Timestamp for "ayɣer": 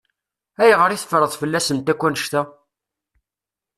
0.63-0.89